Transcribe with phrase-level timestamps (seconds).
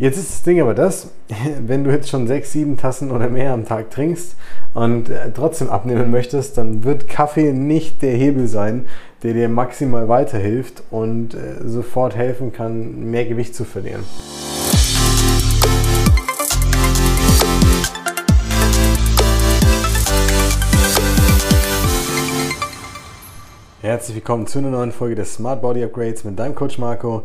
[0.00, 1.12] Jetzt ist das Ding aber das,
[1.60, 4.34] wenn du jetzt schon sechs, sieben Tassen oder mehr am Tag trinkst
[4.74, 8.86] und äh, trotzdem abnehmen möchtest, dann wird Kaffee nicht der Hebel sein,
[9.22, 14.02] der dir maximal weiterhilft und äh, sofort helfen kann, mehr Gewicht zu verlieren.
[23.80, 27.22] Herzlich willkommen zu einer neuen Folge des Smart Body Upgrades mit deinem Coach Marco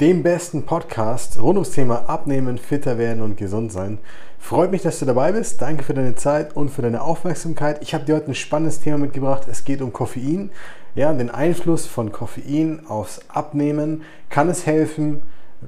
[0.00, 3.98] dem besten Podcast rund ums Thema Abnehmen, fitter werden und gesund sein.
[4.38, 5.60] Freut mich, dass du dabei bist.
[5.60, 7.82] Danke für deine Zeit und für deine Aufmerksamkeit.
[7.82, 9.42] Ich habe dir heute ein spannendes Thema mitgebracht.
[9.50, 10.50] Es geht um Koffein.
[10.94, 14.02] Ja, den Einfluss von Koffein aufs Abnehmen.
[14.30, 15.20] Kann es helfen?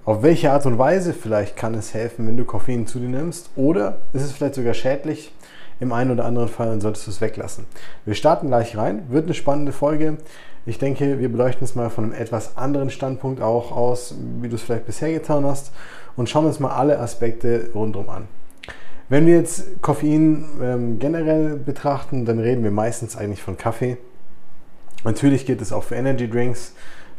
[0.07, 3.51] Auf welche Art und Weise vielleicht kann es helfen, wenn du Koffein zu dir nimmst?
[3.55, 5.31] Oder ist es vielleicht sogar schädlich?
[5.81, 7.67] Im einen oder anderen Fall dann solltest du es weglassen.
[8.05, 9.03] Wir starten gleich rein.
[9.09, 10.19] Wird eine spannende Folge.
[10.65, 14.55] Ich denke, wir beleuchten es mal von einem etwas anderen Standpunkt auch aus, wie du
[14.55, 15.73] es vielleicht bisher getan hast
[16.17, 18.29] und schauen uns mal alle Aspekte rundum an.
[19.09, 23.99] Wenn wir jetzt Koffein ähm, generell betrachten, dann reden wir meistens eigentlich von Kaffee.
[25.05, 26.75] Natürlich geht es auch für Energy Drinks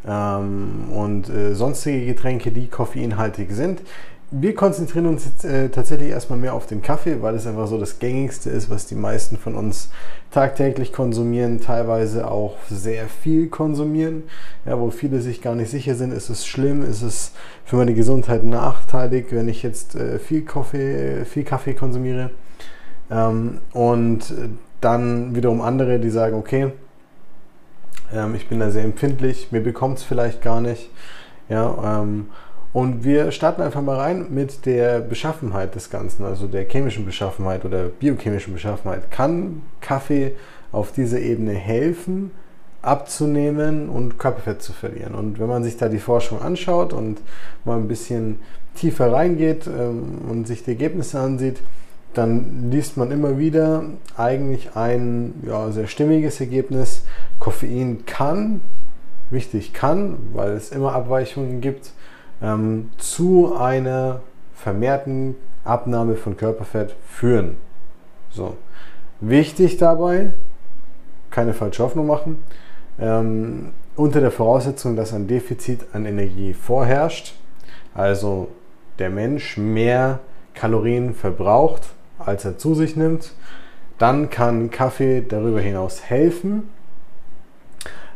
[0.06, 3.82] ähm, und äh, sonstige Getränke, die koffeinhaltig sind
[4.30, 7.78] wir konzentrieren uns jetzt äh, tatsächlich erstmal mehr auf den Kaffee, weil es einfach so
[7.78, 9.90] das gängigste ist, was die meisten von uns
[10.30, 14.24] tagtäglich konsumieren, teilweise auch sehr viel konsumieren,
[14.66, 17.32] ja, wo viele sich gar nicht sicher sind, ist es schlimm, ist es
[17.64, 22.30] für meine Gesundheit nachteilig, wenn ich jetzt äh, viel, Kaffee, viel Kaffee konsumiere.
[23.10, 24.34] Ähm, und
[24.80, 26.72] dann wiederum andere, die sagen, okay,
[28.12, 30.90] ähm, ich bin da sehr empfindlich, mir bekommt es vielleicht gar nicht.
[31.48, 32.26] Ja, ähm,
[32.74, 37.64] und wir starten einfach mal rein mit der Beschaffenheit des Ganzen, also der chemischen Beschaffenheit
[37.64, 39.12] oder biochemischen Beschaffenheit.
[39.12, 40.32] Kann Kaffee
[40.72, 42.32] auf dieser Ebene helfen,
[42.82, 45.14] abzunehmen und Körperfett zu verlieren?
[45.14, 47.20] Und wenn man sich da die Forschung anschaut und
[47.64, 48.40] mal ein bisschen
[48.74, 51.60] tiefer reingeht ähm, und sich die Ergebnisse ansieht,
[52.12, 53.84] dann liest man immer wieder
[54.16, 57.04] eigentlich ein ja, sehr stimmiges Ergebnis.
[57.38, 58.62] Koffein kann,
[59.30, 61.92] wichtig kann, weil es immer Abweichungen gibt,
[62.44, 64.20] ähm, zu einer
[64.54, 65.34] vermehrten
[65.64, 67.56] Abnahme von Körperfett führen.
[68.30, 68.56] So.
[69.20, 70.32] Wichtig dabei,
[71.30, 72.44] keine falsche Hoffnung machen,
[73.00, 77.34] ähm, unter der Voraussetzung, dass ein Defizit an Energie vorherrscht,
[77.94, 78.48] also
[78.98, 80.20] der Mensch mehr
[80.52, 81.82] Kalorien verbraucht,
[82.18, 83.32] als er zu sich nimmt,
[83.98, 86.68] dann kann Kaffee darüber hinaus helfen,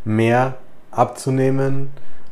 [0.04, 0.58] mehr
[0.90, 1.90] abzunehmen,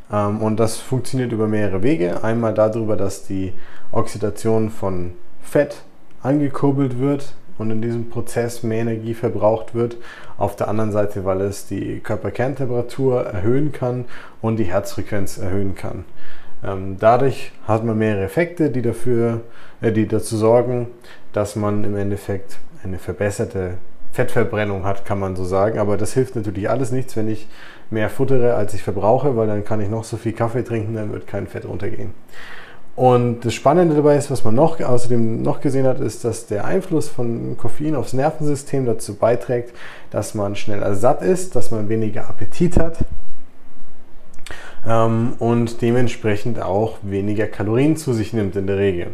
[0.08, 2.22] und das funktioniert über mehrere Wege.
[2.22, 3.52] Einmal darüber, dass die
[3.90, 5.12] Oxidation von
[5.42, 5.82] Fett
[6.22, 9.96] angekurbelt wird und in diesem Prozess mehr Energie verbraucht wird.
[10.38, 14.04] Auf der anderen Seite, weil es die Körperkerntemperatur erhöhen kann
[14.42, 16.04] und die Herzfrequenz erhöhen kann.
[16.64, 19.42] Ähm, dadurch hat man mehrere Effekte, die, dafür,
[19.80, 20.88] äh, die dazu sorgen,
[21.32, 23.74] dass man im Endeffekt eine verbesserte
[24.12, 25.78] Fettverbrennung hat, kann man so sagen.
[25.78, 27.46] Aber das hilft natürlich alles nichts, wenn ich
[27.90, 31.12] mehr futtere, als ich verbrauche, weil dann kann ich noch so viel Kaffee trinken, dann
[31.12, 32.14] wird kein Fett runtergehen.
[32.96, 36.64] Und das Spannende dabei ist, was man noch außerdem noch gesehen hat, ist, dass der
[36.64, 39.74] Einfluss von Koffein aufs Nervensystem dazu beiträgt,
[40.10, 42.96] dass man schneller satt ist, dass man weniger Appetit hat
[44.86, 49.08] ähm, und dementsprechend auch weniger Kalorien zu sich nimmt in der Regel.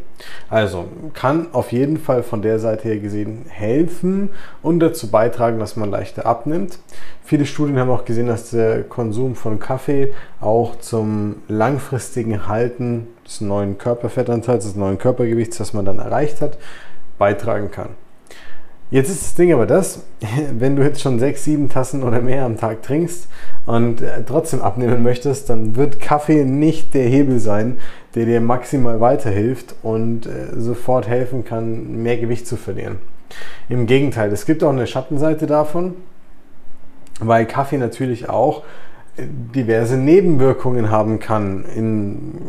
[0.48, 4.30] Also kann auf jeden Fall von der Seite her gesehen helfen
[4.62, 6.78] und dazu beitragen, dass man leichter abnimmt.
[7.24, 13.40] Viele Studien haben auch gesehen, dass der Konsum von Kaffee auch zum langfristigen Halten des
[13.40, 16.58] neuen Körperfettanteils, des neuen Körpergewichts, das man dann erreicht hat,
[17.18, 17.90] beitragen kann.
[18.92, 20.04] Jetzt ist das Ding aber das,
[20.52, 23.26] wenn du jetzt schon sechs, sieben Tassen oder mehr am Tag trinkst
[23.64, 27.78] und äh, trotzdem abnehmen möchtest, dann wird Kaffee nicht der Hebel sein,
[28.14, 32.98] der dir maximal weiterhilft und äh, sofort helfen kann, mehr Gewicht zu verlieren.
[33.70, 35.94] Im Gegenteil, es gibt auch eine Schattenseite davon,
[37.18, 38.62] weil Kaffee natürlich auch
[39.16, 42.42] äh, diverse Nebenwirkungen haben kann, in,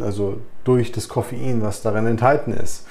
[0.00, 2.86] also durch das Koffein, was darin enthalten ist.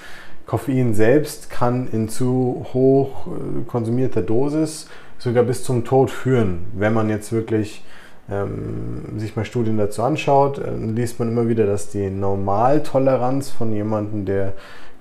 [0.49, 4.87] Koffein selbst kann in zu hoch äh, konsumierter Dosis
[5.19, 6.65] sogar bis zum Tod führen.
[6.73, 7.83] Wenn man jetzt wirklich
[8.31, 13.71] ähm, sich mal Studien dazu anschaut, äh, liest man immer wieder, dass die Normaltoleranz von
[13.71, 14.53] jemandem, der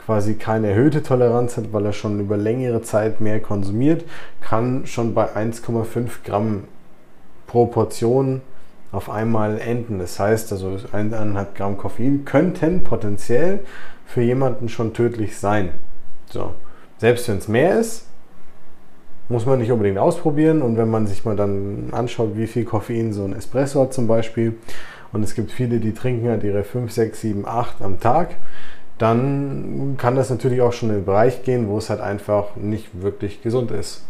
[0.04, 4.04] quasi keine erhöhte Toleranz hat, weil er schon über längere Zeit mehr konsumiert,
[4.42, 6.64] kann schon bei 1,5 Gramm
[7.46, 8.42] pro Portion
[8.92, 9.98] auf einmal enden.
[9.98, 13.60] Das heißt also 1,5 Gramm Koffein könnten potenziell
[14.06, 15.70] für jemanden schon tödlich sein.
[16.30, 16.54] So.
[16.98, 18.06] Selbst wenn es mehr ist,
[19.28, 20.62] muss man nicht unbedingt ausprobieren.
[20.62, 24.06] Und wenn man sich mal dann anschaut, wie viel Koffein so ein Espresso hat zum
[24.06, 24.54] Beispiel,
[25.12, 28.36] und es gibt viele, die trinken halt ihre 5, 6, 7, 8 am Tag,
[28.98, 33.00] dann kann das natürlich auch schon in den Bereich gehen, wo es halt einfach nicht
[33.00, 34.02] wirklich gesund ist.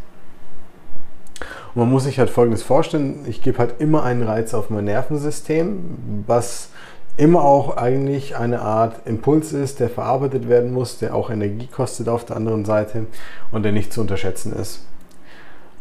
[1.75, 4.85] Und man muss sich halt Folgendes vorstellen, ich gebe halt immer einen Reiz auf mein
[4.85, 6.71] Nervensystem, was
[7.17, 12.09] immer auch eigentlich eine Art Impuls ist, der verarbeitet werden muss, der auch Energie kostet
[12.09, 13.07] auf der anderen Seite
[13.51, 14.87] und der nicht zu unterschätzen ist.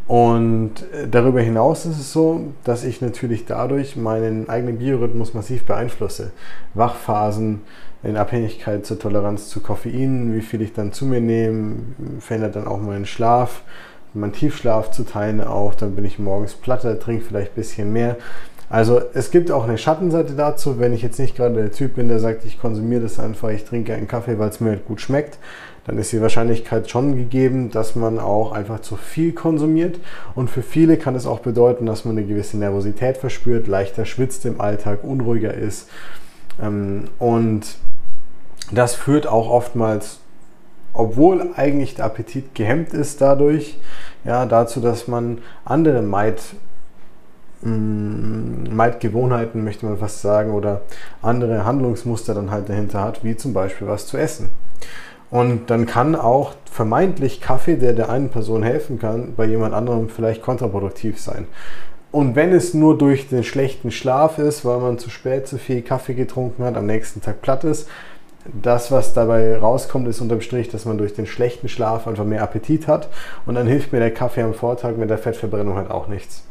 [0.07, 5.65] Und äh, darüber hinaus ist es so, dass ich natürlich dadurch meinen eigenen Biorhythmus massiv
[5.65, 6.31] beeinflusse.
[6.73, 7.61] Wachphasen
[8.03, 11.75] in Abhängigkeit zur Toleranz zu Koffein, wie viel ich dann zu mir nehme,
[12.19, 13.63] verändert dann auch meinen Schlaf,
[14.17, 18.17] meinen Tiefschlaf zu teilen auch, dann bin ich morgens platter, trinke vielleicht ein bisschen mehr.
[18.69, 22.09] Also es gibt auch eine Schattenseite dazu, wenn ich jetzt nicht gerade der Typ bin,
[22.09, 24.99] der sagt, ich konsumiere das einfach, ich trinke einen Kaffee, weil es mir halt gut
[24.99, 25.37] schmeckt,
[25.85, 30.01] dann ist die Wahrscheinlichkeit schon gegeben, dass man auch einfach zu viel konsumiert.
[30.35, 34.45] Und für viele kann es auch bedeuten, dass man eine gewisse Nervosität verspürt, leichter schwitzt
[34.45, 35.87] im Alltag, unruhiger ist.
[36.61, 37.77] Ähm, und
[38.69, 40.19] das führt auch oftmals,
[40.97, 43.77] obwohl eigentlich der Appetit gehemmt ist dadurch,
[44.23, 46.41] ja, dazu, dass man andere Meid
[47.61, 50.81] mm, Meidgewohnheiten, möchte man fast sagen, oder
[51.21, 54.49] andere Handlungsmuster dann halt dahinter hat, wie zum Beispiel was zu essen.
[55.29, 60.09] Und dann kann auch vermeintlich Kaffee, der der einen Person helfen kann, bei jemand anderem
[60.09, 61.47] vielleicht kontraproduktiv sein.
[62.11, 65.81] Und wenn es nur durch den schlechten Schlaf ist, weil man zu spät zu viel
[65.81, 67.89] Kaffee getrunken hat, am nächsten Tag platt ist,
[68.61, 72.43] das, was dabei rauskommt, ist unterm Strich, dass man durch den schlechten Schlaf einfach mehr
[72.43, 73.09] Appetit hat.
[73.45, 76.43] Und dann hilft mir der Kaffee am Vortag mit der Fettverbrennung halt auch nichts.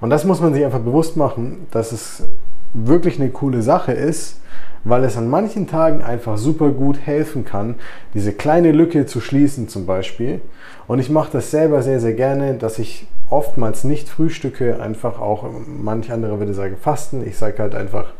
[0.00, 2.24] Und das muss man sich einfach bewusst machen, dass es
[2.72, 4.40] wirklich eine coole Sache ist,
[4.84, 7.76] weil es an manchen Tagen einfach super gut helfen kann,
[8.12, 10.40] diese kleine Lücke zu schließen zum Beispiel.
[10.86, 15.46] Und ich mache das selber sehr, sehr gerne, dass ich oftmals nicht frühstücke, einfach auch,
[15.66, 17.26] manch andere würde sagen, fasten.
[17.26, 18.12] Ich sage halt einfach,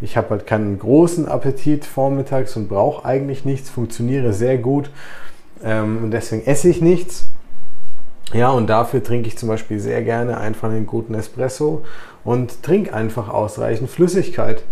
[0.00, 4.90] ich habe halt keinen großen Appetit vormittags und brauche eigentlich nichts, funktioniere sehr gut
[5.62, 7.28] ähm, und deswegen esse ich nichts.
[8.32, 11.84] Ja, und dafür trinke ich zum Beispiel sehr gerne einfach einen guten Espresso
[12.24, 14.64] und trinke einfach ausreichend Flüssigkeit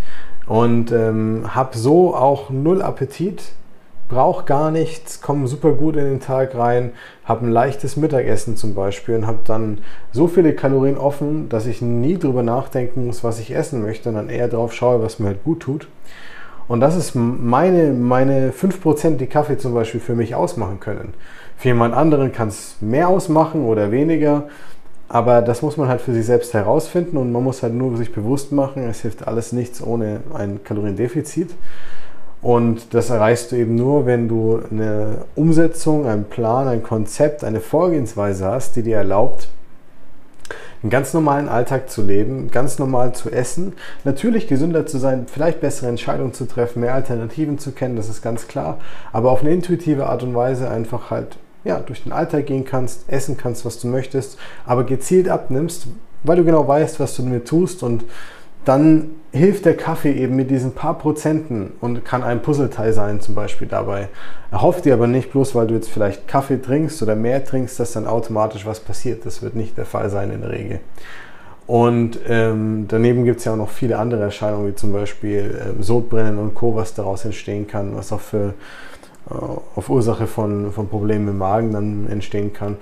[0.47, 3.53] und ähm, habe so auch null Appetit,
[4.09, 6.93] brauche gar nichts, komme super gut in den Tag rein,
[7.25, 9.79] habe ein leichtes Mittagessen zum Beispiel und habe dann
[10.13, 14.15] so viele Kalorien offen, dass ich nie drüber nachdenken muss, was ich essen möchte und
[14.17, 15.89] dann eher darauf schaue, was mir halt gut tut.
[16.67, 21.13] Und das ist meine, meine 5%, die Kaffee zum Beispiel für mich ausmachen können.
[21.57, 24.49] Für jemand anderen kann es mehr ausmachen oder weniger.
[25.09, 28.13] Aber das muss man halt für sich selbst herausfinden und man muss halt nur sich
[28.13, 31.51] bewusst machen, es hilft alles nichts ohne ein Kaloriendefizit.
[32.45, 37.59] Und das erreichst du eben nur, wenn du eine Umsetzung, einen Plan, ein Konzept, eine
[37.59, 39.49] Vorgehensweise hast, die dir erlaubt,
[40.83, 43.73] einen ganz normalen Alltag zu leben, ganz normal zu essen,
[44.05, 48.21] natürlich gesünder zu sein, vielleicht bessere Entscheidungen zu treffen, mehr Alternativen zu kennen, das ist
[48.21, 48.77] ganz klar,
[49.11, 53.09] aber auf eine intuitive Art und Weise einfach halt ja, durch den Alltag gehen kannst,
[53.09, 54.37] essen kannst, was du möchtest,
[54.67, 55.87] aber gezielt abnimmst,
[56.25, 58.05] weil du genau weißt, was du damit tust und
[58.65, 63.35] dann hilft der Kaffee eben mit diesen paar Prozenten und kann ein Puzzleteil sein zum
[63.35, 64.09] Beispiel dabei.
[64.51, 67.93] Erhoff dir aber nicht bloß, weil du jetzt vielleicht Kaffee trinkst oder mehr trinkst, dass
[67.93, 69.27] dann automatisch was passiert.
[69.27, 70.81] Das wird nicht der Fall sein in der Regel.
[71.67, 75.83] Und ähm, daneben gibt es ja auch noch viele andere Erscheinungen, wie zum Beispiel ähm,
[75.83, 78.55] Sodbrennen und Co., was daraus entstehen kann, was auch für
[79.31, 82.77] äh, auf Ursache von, von Problemen im Magen dann entstehen kann.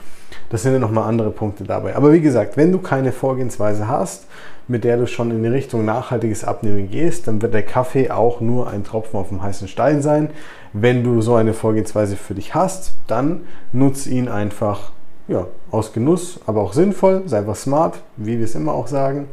[0.50, 1.94] Das sind ja nochmal andere Punkte dabei.
[1.94, 4.26] Aber wie gesagt, wenn du keine Vorgehensweise hast,
[4.68, 8.40] mit der du schon in die Richtung nachhaltiges Abnehmen gehst, dann wird der Kaffee auch
[8.40, 10.30] nur ein Tropfen auf dem heißen Stein sein.
[10.72, 13.42] Wenn du so eine Vorgehensweise für dich hast, dann
[13.72, 14.92] nutze ihn einfach
[15.28, 19.28] ja, aus Genuss, aber auch sinnvoll, sei einfach smart, wie wir es immer auch sagen.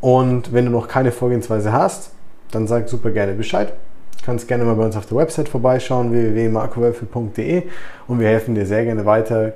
[0.00, 2.12] Und wenn du noch keine Vorgehensweise hast,
[2.50, 3.72] dann sag super gerne Bescheid
[4.24, 7.64] kannst gerne mal bei uns auf der Website vorbeischauen, www.markowölfel.de
[8.06, 9.52] und wir helfen dir sehr gerne weiter,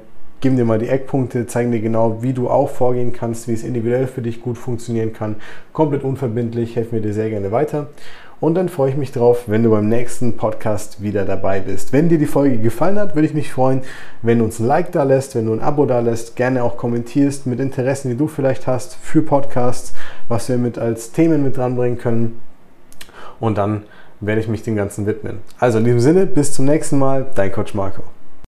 [0.47, 3.65] geben dir mal die Eckpunkte, zeigen dir genau, wie du auch vorgehen kannst, wie es
[3.65, 5.35] individuell für dich gut funktionieren kann.
[5.73, 7.89] Komplett unverbindlich, helfen wir dir sehr gerne weiter.
[8.39, 11.93] Und dann freue ich mich drauf, wenn du beim nächsten Podcast wieder dabei bist.
[11.93, 13.81] Wenn dir die Folge gefallen hat, würde ich mich freuen,
[14.23, 16.77] wenn du uns ein Like da lässt, wenn du ein Abo da lässt, gerne auch
[16.77, 19.95] kommentierst mit Interessen, die du vielleicht hast für Podcasts,
[20.29, 22.41] was wir mit als Themen mit dranbringen können.
[23.41, 23.83] Und dann
[24.21, 25.39] werde ich mich dem Ganzen widmen.
[25.59, 28.05] Also in diesem Sinne, bis zum nächsten Mal, dein Coach Marco.